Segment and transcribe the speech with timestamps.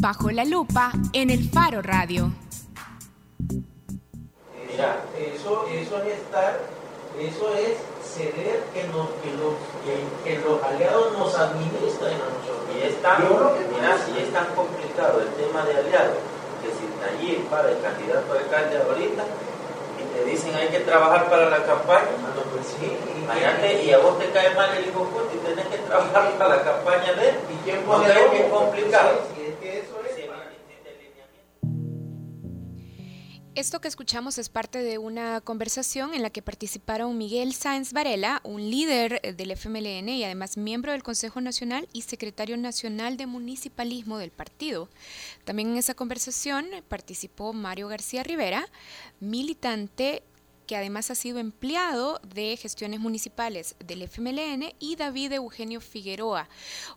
[0.00, 2.32] Bajo la lupa en el Faro Radio.
[4.64, 6.56] Mira, eso, eso es estar,
[7.20, 9.60] eso es ceder que, nos, que, los,
[10.24, 12.64] que, los aliados nos administren a nosotros.
[12.72, 13.28] Y es tan,
[13.76, 16.16] mira, si es tan complicado el tema de aliados,
[16.64, 19.22] que si allí para el candidato a alcalde ahorita,
[20.00, 23.98] y te dicen hay que trabajar para la campaña, no, pues sí, y, y a
[23.98, 27.28] vos te cae mal el hijo puto y tenés que trabajar para la campaña de
[27.28, 27.36] él.
[27.52, 29.39] ¿Y quién pone no que es complicado?
[33.60, 38.40] Esto que escuchamos es parte de una conversación en la que participaron Miguel Sáenz Varela,
[38.42, 44.16] un líder del FMLN y además miembro del Consejo Nacional y secretario nacional de municipalismo
[44.16, 44.88] del partido.
[45.44, 48.66] También en esa conversación participó Mario García Rivera,
[49.20, 50.22] militante
[50.70, 56.48] que además ha sido empleado de gestiones municipales del FMLN, y David Eugenio Figueroa,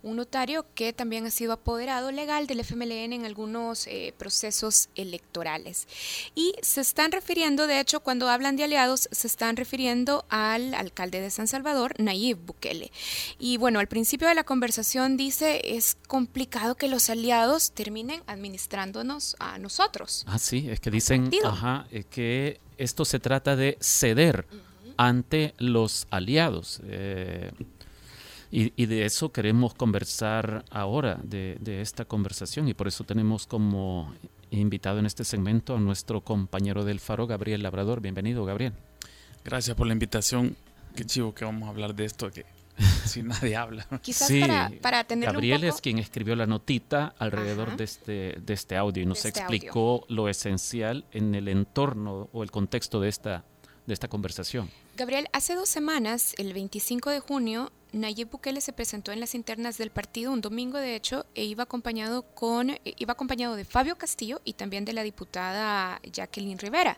[0.04, 5.88] un notario que también ha sido apoderado legal del FMLN en algunos eh, procesos electorales.
[6.36, 11.20] Y se están refiriendo, de hecho, cuando hablan de aliados, se están refiriendo al alcalde
[11.20, 12.92] de San Salvador, Nayib Bukele.
[13.40, 19.36] Y bueno, al principio de la conversación dice, es complicado que los aliados terminen administrándonos
[19.40, 20.26] a nosotros.
[20.28, 24.46] Ah, sí, es que dicen, ajá, que esto se trata de ceder
[24.98, 26.82] ante los aliados.
[26.86, 27.52] Eh,
[28.56, 34.14] y, de eso queremos conversar ahora, de, esta conversación, y por eso tenemos como
[34.52, 38.00] invitado en este segmento a nuestro compañero del Faro, Gabriel Labrador.
[38.00, 38.74] Bienvenido, Gabriel.
[39.44, 40.56] Gracias por la invitación.
[40.96, 42.46] Qué chivo que vamos a hablar de esto, que
[43.06, 43.88] si nadie habla.
[44.02, 44.32] Quizás
[44.82, 49.26] para, Gabriel es quien escribió la notita alrededor de este, de este audio y nos
[49.26, 53.44] este explicó lo esencial en el entorno o el contexto de esta,
[53.86, 54.70] de esta conversación.
[54.96, 59.78] Gabriel, hace dos semanas, el 25 de junio, Nayib Bukele se presentó en las internas
[59.78, 63.98] del partido un domingo, de hecho, e iba acompañado con e iba acompañado de Fabio
[63.98, 66.98] Castillo y también de la diputada Jacqueline Rivera.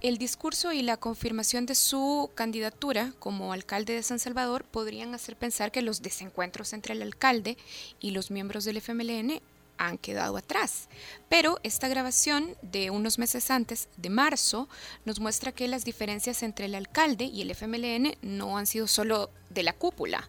[0.00, 5.36] El discurso y la confirmación de su candidatura como alcalde de San Salvador podrían hacer
[5.36, 7.56] pensar que los desencuentros entre el alcalde
[8.00, 9.40] y los miembros del FMLN
[9.78, 10.88] han quedado atrás.
[11.28, 14.68] Pero esta grabación de unos meses antes, de marzo,
[15.04, 19.30] nos muestra que las diferencias entre el alcalde y el FMLN no han sido solo
[19.50, 20.28] de la cúpula,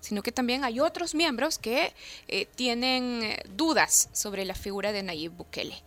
[0.00, 1.94] sino que también hay otros miembros que
[2.28, 5.82] eh, tienen eh, dudas sobre la figura de Nayib Bukele.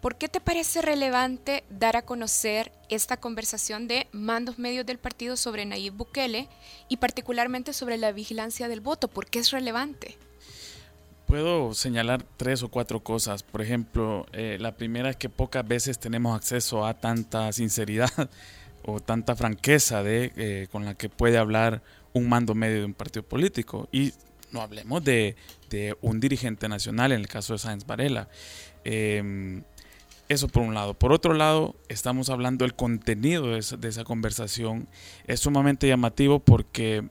[0.00, 5.36] ¿Por qué te parece relevante dar a conocer esta conversación de mandos medios del partido
[5.36, 6.48] sobre Nayib Bukele
[6.88, 9.08] y particularmente sobre la vigilancia del voto?
[9.08, 10.18] ¿Por qué es relevante?
[11.30, 13.44] Puedo señalar tres o cuatro cosas.
[13.44, 18.10] Por ejemplo, eh, la primera es que pocas veces tenemos acceso a tanta sinceridad
[18.84, 21.82] o tanta franqueza de, eh, con la que puede hablar
[22.14, 23.88] un mando medio de un partido político.
[23.92, 24.12] Y
[24.50, 25.36] no hablemos de,
[26.00, 28.28] un dirigente nacional, en el caso de Sáenz Varela.
[28.82, 29.62] Em,
[30.28, 30.94] eso por un lado.
[30.94, 34.88] Por otro lado, estamos hablando del contenido de esa, conversación.
[35.28, 37.08] Es sumamente llamativo porque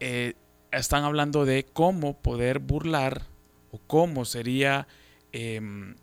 [0.00, 0.36] eh,
[0.78, 3.22] están hablando de cómo poder burlar
[3.70, 4.86] o cómo sería
[5.32, 5.94] em,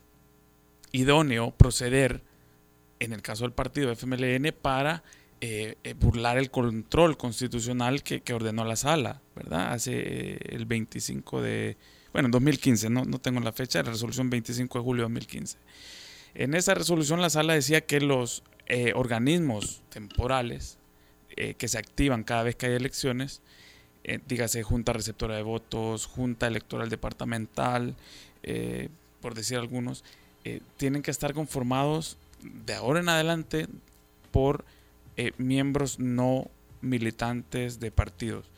[0.92, 2.22] idóneo proceder
[3.00, 5.04] en el caso del partido FMLN para
[5.42, 9.74] eh, eh, burlar el control constitucional que, ordenó la sala, ¿verdad?
[9.74, 11.76] Hace eh, el 25 de,
[12.14, 15.58] bueno, 2015, no, no tengo la fecha, la resolución 25 de julio de 2015.
[16.36, 18.44] En esa resolución la sala decía que los
[18.96, 20.80] organismos temporales
[21.36, 23.42] que se activan cada vez que hay elecciones
[24.04, 27.96] eh, dígase Junta Receptora de Votos, Junta Electoral Departamental,
[28.44, 28.90] eh,
[29.22, 30.04] por decir algunos,
[30.44, 32.18] eh, tienen que estar conformados
[32.66, 33.68] de ahora en adelante
[34.32, 34.66] por
[35.38, 36.50] miembros no
[36.82, 38.50] militantes de partidos.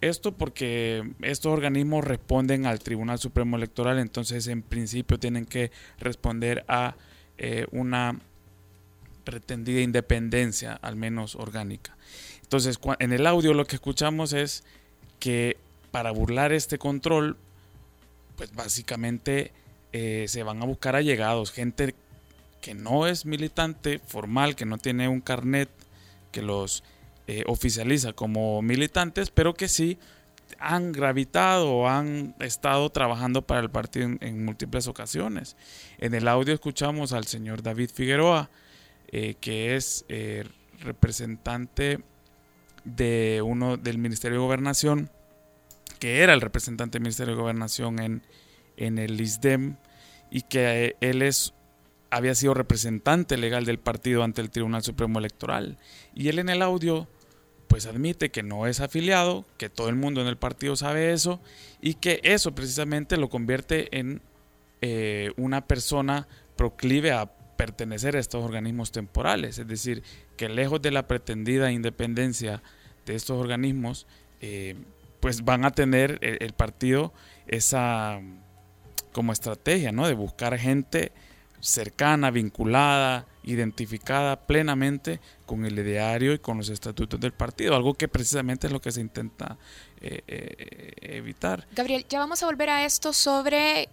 [0.00, 6.64] Esto porque estos organismos responden al Tribunal Supremo Electoral, entonces en principio tienen que responder
[6.68, 6.96] a
[7.70, 8.18] una
[9.24, 11.96] pretendida independencia, al menos orgánica.
[12.42, 14.64] Entonces, en el audio lo que escuchamos es
[15.20, 15.58] que
[15.92, 17.36] para burlar este control,
[18.36, 19.52] pues básicamente
[19.92, 21.94] eh, se van a buscar allegados, gente
[22.60, 25.68] que no es militante formal, que no tiene un carnet
[26.32, 26.82] que los
[27.26, 29.98] eh, oficializa como militantes, pero que sí
[30.58, 35.56] han gravitado han estado trabajando para el partido en, múltiples ocasiones.
[35.98, 38.50] En el audio escuchamos al señor David Figueroa,
[39.08, 40.04] eh, que es
[40.80, 42.00] representante
[42.84, 45.10] de uno del Ministerio de Gobernación,
[45.98, 48.22] que era el representante del Ministerio de Gobernación en,
[48.76, 49.76] en el ISDEM
[50.30, 51.54] y que él es
[52.10, 55.78] había sido representante legal del partido ante el Tribunal Supremo Electoral.
[56.12, 57.08] Y él en el audio
[57.68, 61.40] pues admite que no es afiliado, que todo el mundo en el partido sabe eso
[61.80, 64.22] y que eso precisamente lo convierte en
[64.80, 70.02] eh, una persona proclive a pertenecer a estos organismos temporales, es decir,
[70.38, 72.62] que lejos de la pretendida independencia
[73.04, 74.06] de estos organismos,
[74.40, 74.76] eh,
[75.20, 77.12] pues van a tener el, partido
[77.46, 78.18] esa
[79.12, 80.08] como estrategia, ¿no?
[80.08, 81.12] De buscar gente
[81.60, 88.08] cercana, vinculada, identificada plenamente con el ideario y con los estatutos del partido, algo que
[88.08, 89.58] precisamente es lo que se intenta
[90.00, 91.66] eh, eh, evitar.
[91.72, 93.90] Gabriel, ya vamos a volver a esto sobre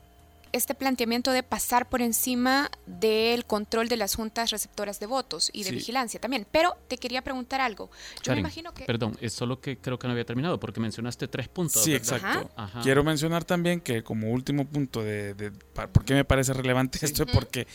[0.51, 5.63] este planteamiento de pasar por encima del control de las juntas receptoras de votos y
[5.63, 6.47] de vigilancia también.
[6.51, 7.89] Pero te quería preguntar algo.
[8.23, 8.85] Yo me imagino que...
[8.85, 11.83] Perdón, es solo que creo que no había terminado porque mencionaste tres puntos.
[11.83, 12.49] Sí, exacto.
[12.83, 17.23] Quiero mencionar también que como último punto de, de por qué me parece relevante esto
[17.23, 17.67] es porque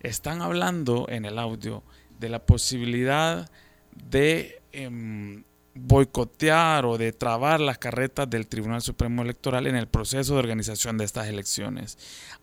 [0.00, 1.82] están hablando en el audio
[2.18, 3.50] de la posibilidad
[3.92, 5.44] de em,
[5.74, 10.98] boicotear o de trabar las carretas del Tribunal Supremo Electoral en el proceso de organización
[10.98, 11.98] de estas elecciones.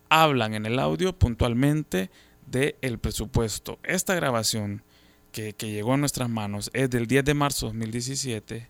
[0.09, 2.09] Hablan en el audio puntualmente
[2.45, 3.79] del presupuesto.
[3.83, 4.83] Esta grabación
[5.31, 8.69] que, que, llegó a nuestras manos es del 10 de marzo de 2017.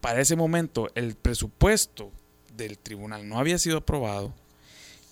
[0.00, 2.12] Para ese momento el presupuesto
[2.54, 4.34] del tribunal no había sido aprobado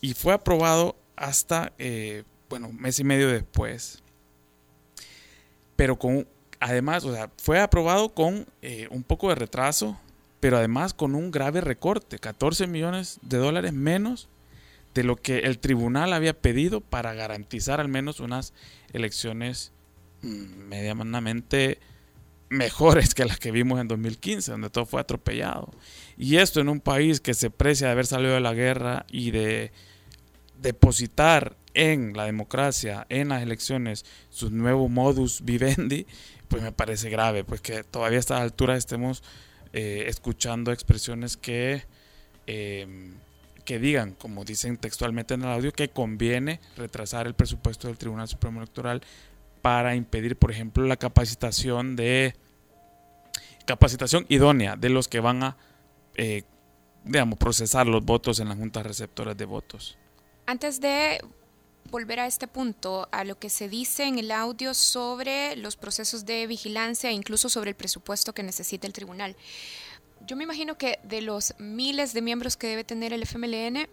[0.01, 4.03] y fue aprobado hasta, eh, bueno, mes y medio después.
[5.77, 6.27] Pero con
[6.61, 9.99] además, o sea, fue aprobado con eh, un poco de retraso,
[10.39, 14.29] pero además con un grave recorte, 14 millones de dólares menos
[14.95, 18.53] de lo que el tribunal había pedido para garantizar al menos unas
[18.93, 19.73] elecciones
[20.23, 21.79] mm, medianamente
[22.49, 25.71] mejores que las que vimos en 2015, donde todo fue atropellado.
[26.19, 29.31] Y esto en un país que se precia de haber salido de la guerra y
[29.31, 29.73] de
[30.61, 36.07] depositar en la democracia, en las elecciones, su nuevo modus vivendi,
[36.49, 39.23] pues me parece grave, pues que todavía a esta altura estemos
[39.73, 41.85] eh, escuchando expresiones que,
[42.47, 43.15] em,
[43.65, 48.27] que digan, como dicen textualmente en el audio, que conviene retrasar el presupuesto del Tribunal
[48.27, 49.03] Supremo Electoral
[49.63, 52.35] para impedir, por ejemplo, la capacitación de
[53.67, 55.57] capacitación idónea de los que van a,
[56.17, 56.43] eh,
[57.05, 59.97] digamos, procesar los votos en las juntas receptoras de votos.
[60.47, 61.21] Antes de
[61.91, 66.25] volver a este punto, a lo que se dice en el audio sobre los procesos
[66.25, 69.37] de vigilancia e incluso sobre el presupuesto que necesita el tribunal.
[70.27, 73.89] Yo me imagino que de los miles de miembros que debe tener el FMLN,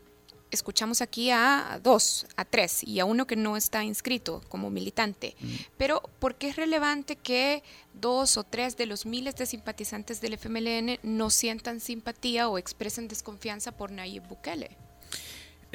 [0.52, 5.36] escuchamos aquí a dos, a tres y a uno que no está inscrito como militante.
[5.40, 5.54] Mm.
[5.78, 7.64] Pero, ¿por qué es relevante que
[7.94, 13.08] dos o tres de los miles de simpatizantes del FMLN no sientan simpatía o expresen
[13.08, 14.78] desconfianza por Nayib Bukele?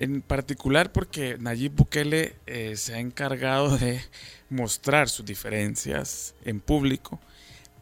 [0.02, 4.00] En particular porque Nayib Bukele eh, se ha encargado de
[4.50, 7.20] mostrar sus diferencias en público,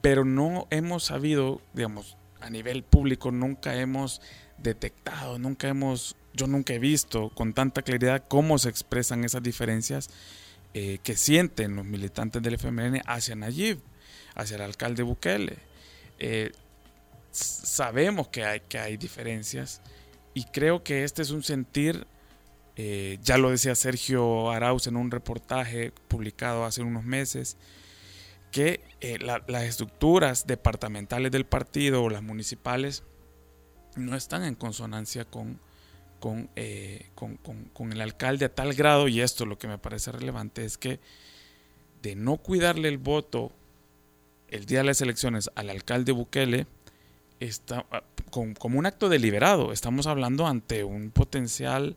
[0.02, 4.20] pero no hemos sabido, digamos, a nivel público nunca hemos
[4.58, 10.10] detectado, nunca hemos, yo nunca he visto con tanta claridad cómo se expresan esas diferencias
[10.74, 13.80] eh, que sienten los militantes del FMLN hacia Nayib,
[14.34, 15.56] hacia el alcalde Bukele.
[16.18, 16.52] Eh,
[17.30, 19.80] sabemos que hay, que hay diferencias,
[20.34, 22.06] y creo que este es un sentir,
[22.76, 27.56] eh, ya lo decía Sergio Arauz en un reportaje publicado hace unos meses,
[28.52, 33.04] que eh, las estructuras departamentales del partido o las municipales
[33.96, 35.60] no están en consonancia con,
[36.56, 40.64] eh, con, con, el alcalde a tal grado, y esto lo que me parece relevante
[40.64, 41.00] es que
[42.02, 43.52] de no cuidarle el voto
[44.48, 46.66] el día de las elecciones al alcalde Bukele,
[47.38, 47.86] está,
[48.30, 49.72] ah, como un acto deliberado.
[49.72, 51.96] Estamos hablando ante un potencial,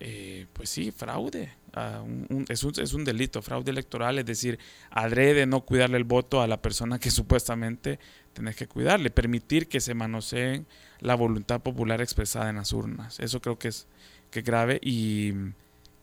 [0.00, 1.52] eh, pues sí, fraude.
[1.74, 2.02] Ah,
[2.48, 4.58] es, un, es, un, delito, fraude electoral, es decir,
[4.90, 7.98] adrede no cuidarle el voto a la persona que supuestamente
[8.32, 10.66] tenés que cuidarle, permitir que se manoseen
[11.00, 13.20] la voluntad popular expresada en las urnas.
[13.20, 13.86] Eso creo que es,
[14.30, 15.32] que grave y,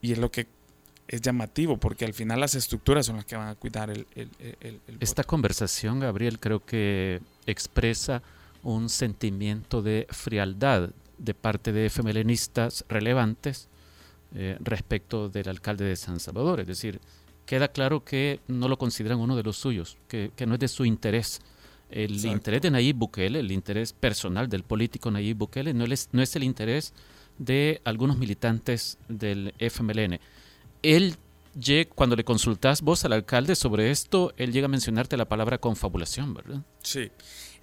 [0.02, 0.48] y es lo que
[1.08, 4.30] es llamativo porque al final las estructuras son las que van a cuidar el, el,
[4.62, 8.22] el, Esta conversación, Gabriel, creo que expresa
[8.64, 13.70] un sentimiento de frialdad de parte de FMLNistas relevantes
[14.36, 16.60] eh, respecto del alcalde de San Salvador.
[16.60, 17.00] Es decir,
[17.46, 20.86] queda claro que no lo consideran uno de los suyos, que, no es de su
[20.86, 21.42] interés.
[21.90, 26.24] El interés de Nayib Bukele, el interés personal del político Nayib Bukele, no es, no
[26.24, 26.94] es el interés
[27.38, 30.20] de algunos militantes del FMLN.
[30.82, 31.18] Él
[31.94, 36.34] cuando le consultas vos al alcalde sobre esto, él llega a mencionarte la palabra confabulación,
[36.34, 36.64] ¿verdad?
[36.82, 37.12] Sí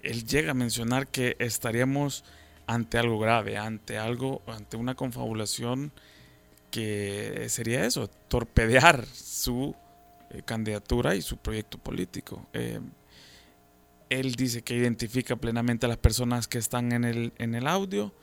[0.03, 2.23] él llega a mencionar que estaríamos
[2.67, 5.91] ante algo grave, ante algo, ante una confabulación
[6.71, 9.75] que sería eso, torpedear su
[10.29, 12.47] eh, candidatura y su proyecto político.
[12.53, 12.79] Eh,
[14.09, 18.13] él dice que identifica plenamente a las personas que están en el, en el audio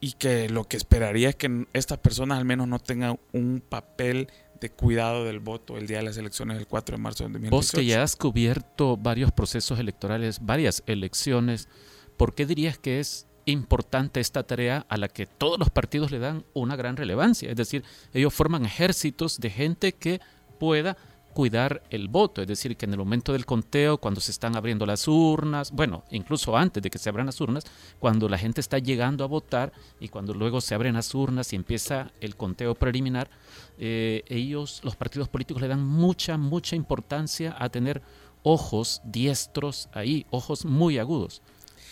[0.00, 4.28] y que lo que esperaría es que estas personas al menos no tengan un papel
[4.60, 7.56] de cuidado del voto el día de las elecciones del 4 de marzo de 2018.
[7.56, 11.68] Vos que ya has cubierto varios procesos electorales, varias elecciones,
[12.16, 16.18] ¿por qué dirías que es importante esta tarea a la que todos los partidos le
[16.18, 17.50] dan una gran relevancia?
[17.50, 20.20] Es decir, ellos forman ejércitos de gente que
[20.58, 20.96] pueda
[21.32, 24.86] cuidar el voto, es decir, que en el momento del conteo, cuando se están abriendo
[24.86, 27.64] las urnas, bueno, incluso antes de que se abran las urnas,
[27.98, 31.56] cuando la gente está llegando a votar y cuando luego se abren las urnas y
[31.56, 33.30] empieza el conteo preliminar,
[33.78, 38.02] eh, ellos, los partidos políticos, le dan mucha, mucha importancia a tener
[38.42, 41.42] ojos diestros ahí, ojos muy agudos.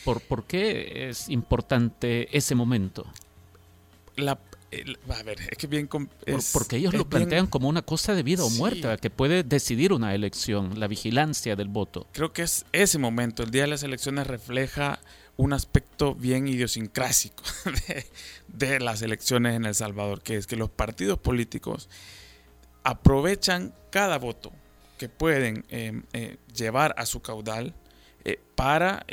[0.05, 3.05] ¿Por, ¿Por qué es importante ese momento?
[4.17, 4.39] La,
[5.09, 5.89] a ver, es que bien.
[5.89, 10.15] porque ellos lo plantean como una cosa de vida o muerte, que puede decidir una
[10.15, 12.07] elección, la vigilancia del voto.
[12.13, 15.01] Creo que es ese momento, el día de las elecciones, refleja
[15.37, 17.45] un aspecto bien idiosincrásico
[18.49, 21.89] de, las elecciones en El Salvador, que es que los partidos políticos
[22.83, 24.53] aprovechan cada voto
[24.99, 27.73] que pueden eh, eh, llevar a su caudal
[28.25, 29.07] eh, para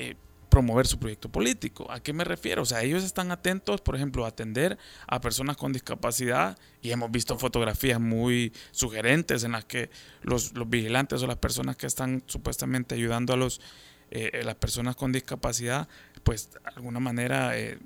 [0.55, 1.91] promover su proyecto político.
[1.91, 2.62] ¿A qué me refiero?
[2.62, 7.12] O sea, ellos están atentos, por ejemplo, a atender a personas con discapacidad y hemos
[7.12, 9.89] visto fotografías muy sugerentes en las que
[10.21, 13.59] los, vigilantes o las personas que están supuestamente ayudando a los,
[14.12, 15.89] eh, eh, las personas con discapacidad,
[16.24, 17.77] pues de alguna manera eh,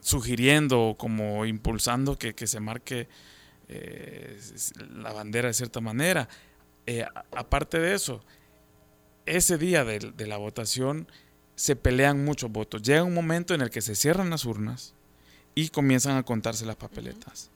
[0.00, 3.06] sugiriendo como impulsando que, se marque
[4.96, 6.28] la bandera de cierta manera.
[7.30, 8.24] aparte de eso,
[9.26, 11.08] ese día de, la votación
[11.56, 12.82] se pelean muchos votos.
[12.82, 14.94] Llega un momento en el que se cierran las urnas
[15.54, 17.50] y comienzan a contarse las papeletas.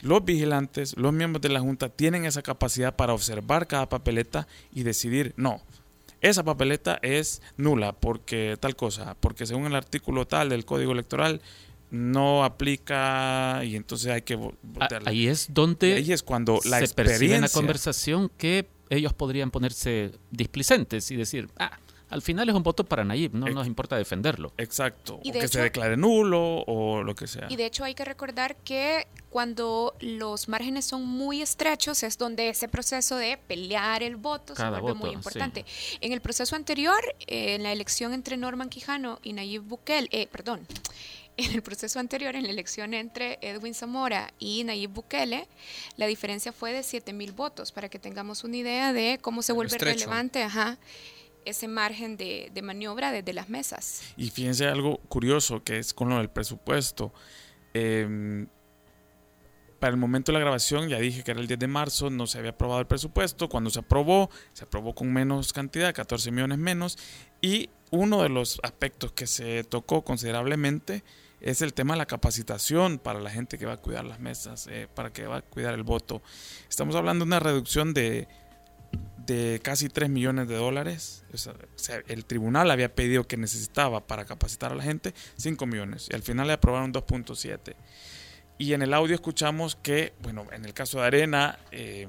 [0.00, 4.82] Los vigilantes, los miembros de la Junta tienen esa capacidad para observar cada papeleta y
[4.82, 5.62] decidir, no,
[6.20, 11.40] esa papeleta es nula porque tal cosa, porque según el artículo tal del Código Electoral
[11.90, 15.10] no aplica y entonces hay que votarla.
[15.10, 19.50] Ahí es donde ahí es cuando la se experiencia en la conversación que ellos podrían
[19.50, 21.78] ponerse displicentes y decir, ah,
[22.12, 24.52] al final es un voto para Nayib, no nos importa defenderlo.
[24.58, 27.46] Exacto, o que se declare nulo o lo que sea.
[27.48, 32.50] Y de hecho hay que recordar que cuando los márgenes son muy estrechos es donde
[32.50, 35.64] ese proceso de pelear el voto se vuelve muy importante.
[36.02, 40.28] En el proceso anterior, eh, en la elección entre Norman Quijano y Nayib Bukele, eh,
[40.30, 40.66] perdón,
[41.36, 45.48] en el proceso anterior, en la elección entre Edwin Zamora y Nayib Bukele,
[45.96, 49.52] la diferencia fue de 7 mil votos, para que tengamos una idea de cómo se
[49.52, 50.46] vuelve relevante
[51.44, 54.02] ese margen de, maniobra desde las mesas.
[54.16, 57.12] Y fíjense algo curioso que es con lo del presupuesto.
[57.74, 58.46] Em,
[59.80, 62.28] para el momento de la grabación, ya dije que era el 10 de marzo, no
[62.28, 63.48] se había aprobado el presupuesto.
[63.48, 66.98] Cuando se aprobó, se aprobó con menos cantidad, 14 millones menos.
[67.42, 71.04] Y uno de los aspectos que se tocó considerablemente
[71.40, 74.68] es el tema de la capacitación para la gente que va a cuidar las mesas,
[74.68, 76.22] eh, para que va a cuidar el voto.
[76.70, 78.28] Estamos hablando de una reducción de,
[79.26, 81.24] de casi 3 millones de dólares.
[82.06, 86.22] el tribunal había pedido que necesitaba para capacitar a la gente 5 millones y al
[86.22, 87.74] final le aprobaron 2.7.
[88.58, 92.06] Y en el audio escuchamos que, bueno, en el caso de Arena, eh,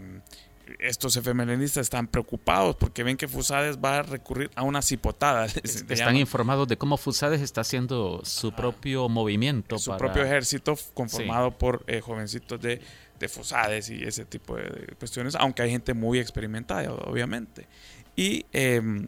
[0.79, 5.45] estos efemeristas están preocupados porque ven que Fusades va a recurrir a una cipotada.
[5.89, 9.77] Están informados de cómo Fusades está haciendo su propio movimiento.
[9.77, 12.81] Su propio ejército conformado por eh, jovencitos de,
[13.19, 17.67] de, Fusades y ese tipo de, cuestiones, aunque hay gente muy experimentada, obviamente.
[18.15, 19.07] Y em,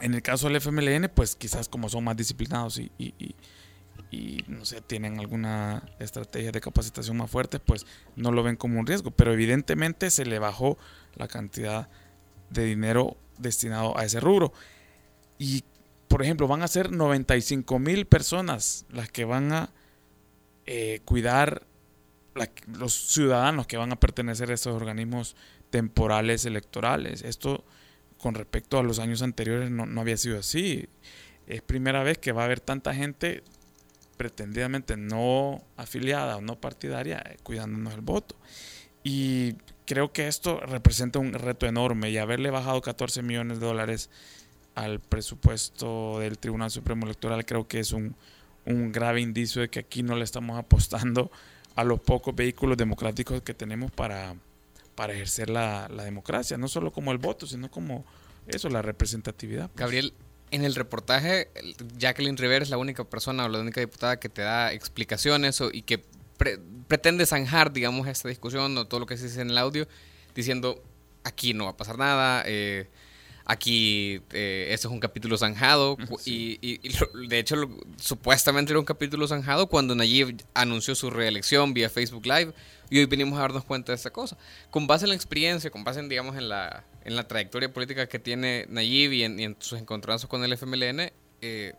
[0.00, 3.34] en el caso del FMLN, pues quizás como son más disciplinados y y
[4.48, 7.86] no sé, tienen alguna estrategia de capacitación más fuerte, pues
[8.16, 9.10] no lo ven como un riesgo.
[9.12, 10.78] Pero evidentemente se le bajó
[11.14, 11.88] la cantidad
[12.50, 14.52] de dinero destinado a ese rubro.
[15.38, 15.64] Y,
[16.08, 19.70] por ejemplo, van a ser 95 mil personas las que van a
[20.66, 21.66] eh, cuidar
[22.66, 25.36] los ciudadanos que van a pertenecer a estos organismos
[25.70, 27.22] temporales electorales.
[27.22, 27.64] Esto
[28.18, 30.88] con respecto a los años anteriores no, no había sido así.
[31.46, 33.42] Es primera vez que va a haber tanta gente
[34.20, 38.36] pretendidamente no afiliada o no partidaria, eh, cuidándonos el voto.
[39.02, 39.54] Y
[39.86, 44.10] creo que esto representa un reto enorme y haberle bajado 14 millones de dólares
[44.74, 48.14] al presupuesto del Tribunal Supremo Electoral creo que es un,
[48.66, 51.30] grave indicio de que aquí no le estamos apostando
[51.74, 54.34] a los pocos vehículos democráticos que tenemos para,
[54.96, 58.04] para ejercer la, democracia, no solo como el voto, sino como
[58.46, 59.70] eso, la representatividad.
[59.70, 59.80] Pues.
[59.80, 60.12] Gabriel,
[60.50, 61.48] en el reportaje,
[61.96, 65.82] Jacqueline Rivera es la única persona o la única diputada que te da explicaciones y
[65.82, 66.04] que
[66.88, 69.86] pretende zanjar, digamos, esta discusión o todo lo que se dice en el audio,
[70.34, 70.82] diciendo,
[71.24, 72.88] aquí no va a pasar nada, eh,
[73.50, 75.96] Aquí, eh, este es un capítulo zanjado.
[76.24, 76.78] Y,
[77.26, 77.56] de hecho,
[77.96, 82.54] supuestamente era un capítulo zanjado cuando Nayib anunció su reelección vía Facebook Live.
[82.90, 84.38] Y hoy venimos a darnos cuenta de esta cosa.
[84.70, 88.06] Con base en la experiencia, con base en, digamos, en la, en la trayectoria política
[88.06, 91.74] que tiene Nayib y en, sus encontronazos con el FMLN, eh,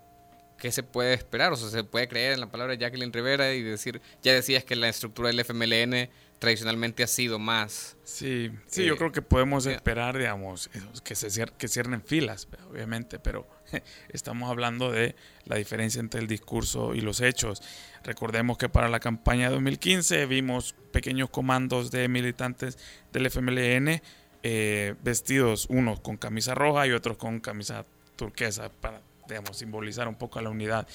[0.59, 1.53] ¿qué se puede esperar?
[1.53, 4.65] O sea, se puede creer en la palabra de Jacqueline Rivera y decir, ya decías
[4.65, 6.09] que la estructura del FMLN
[6.41, 7.95] tradicionalmente ha sido más...
[8.03, 10.71] Sí, sí, yo eh, creo que podemos esperar, digamos,
[11.03, 13.47] que, se que cierren filas, obviamente, pero
[14.09, 17.61] estamos hablando de la diferencia entre el discurso y los hechos.
[18.03, 22.79] Recordemos que para la campaña de 2015 vimos pequeños comandos de militantes
[23.13, 24.01] del FMLN
[24.41, 30.15] eh, vestidos unos con camisa roja y otros con camisa turquesa para digamos, simbolizar un
[30.15, 30.87] poco a la unidad.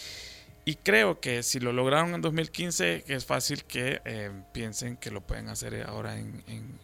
[0.68, 5.24] Y creo que si lo lograron en 2015, es fácil que eh, piensen que lo
[5.24, 6.42] pueden hacer ahora en,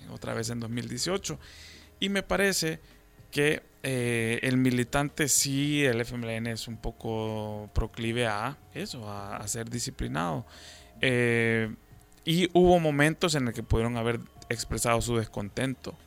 [0.09, 1.37] otra vez en 2018.
[1.99, 2.79] Y me parece
[3.33, 9.69] que eh, el militante sí, el FMLN es un poco proclive a eso, a, ser
[9.69, 10.47] disciplinado.
[11.01, 11.75] Eh,
[12.25, 15.99] y hubo momentos en los que pudieron haber expresado su descontento,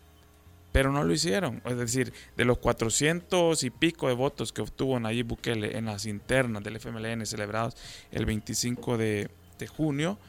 [0.76, 1.62] pero no lo hicieron.
[1.64, 6.06] Es decir, de los 400 y pico de votos que obtuvo Nayib Bukele en las
[6.06, 7.78] internas del FMLN celebrados
[8.12, 9.30] el 25 de,
[9.70, 10.20] junio,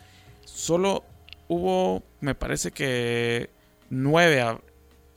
[0.44, 1.02] solo
[1.48, 3.50] hubo, me parece que
[3.90, 4.40] nueve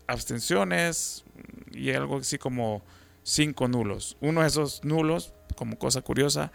[0.08, 1.26] abstenciones,
[1.74, 2.82] y algo así como
[3.22, 4.18] cinco nulos.
[4.22, 6.52] Uno de esos nulos, como cosa curiosa,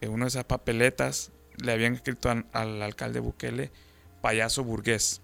[0.00, 1.32] en una de esas papeletas
[1.62, 3.70] le habían escrito al, alcalde Bukele
[4.22, 5.20] payaso burgués.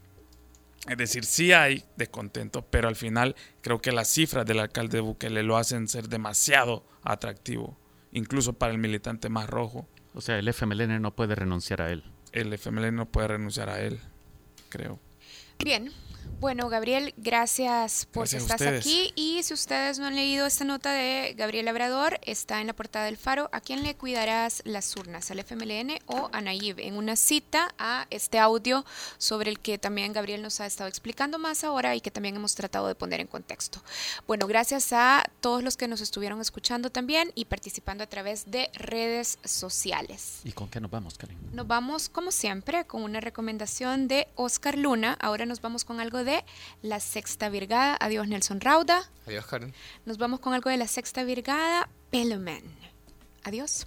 [0.89, 5.43] Es decir, sí hay descontento, pero al final creo que las cifras del alcalde Bukele
[5.43, 7.79] lo hacen ser demasiado atractivo,
[8.13, 9.87] incluso para el militante más rojo.
[10.15, 12.03] O sea, el FMLN no puede renunciar a él.
[12.33, 14.01] El FMLN no puede renunciar a él,
[14.71, 14.99] creo.
[15.65, 15.93] Bien,
[16.43, 19.13] bueno, Gabriel, gracias por estar aquí.
[19.15, 23.05] Y si ustedes no han leído esta nota de Gabriel Labrador, está en la portada
[23.05, 23.49] del Faro.
[23.53, 25.31] ¿A quién le cuidarás las urnas?
[25.31, 26.81] ¿Al FMLN o a Nayib?
[26.81, 28.85] En una cita a este audio
[29.19, 32.57] sobre el que también Gabriel nos ha estado explicando más ahora y que también hemos
[32.57, 33.81] tratado de poner en contexto.
[34.27, 38.69] Bueno, gracias a todos los que nos estuvieron escuchando también y participando a través de
[38.75, 40.41] redes sociales.
[40.43, 41.39] ¿Y con qué nos vamos, Karin?
[41.53, 45.17] Nos vamos, como siempre, con una recomendación de Oscar Luna.
[45.21, 46.32] Ahora nos vamos con algo de
[46.83, 47.97] la Sexta Virgada.
[48.01, 49.11] Adiós, Nelson Rauda.
[49.27, 49.73] Adiós, Karen.
[50.05, 52.63] Nos vamos con algo de la Sexta Virgada, Peloman.
[53.45, 53.87] Adiós.